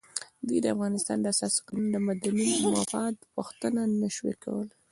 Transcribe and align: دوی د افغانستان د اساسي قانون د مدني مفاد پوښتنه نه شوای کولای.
دوی 0.47 0.59
د 0.61 0.65
افغانستان 0.75 1.17
د 1.21 1.25
اساسي 1.33 1.59
قانون 1.67 1.87
د 1.93 1.97
مدني 2.07 2.47
مفاد 2.77 3.13
پوښتنه 3.35 3.81
نه 4.01 4.07
شوای 4.15 4.35
کولای. 4.43 4.75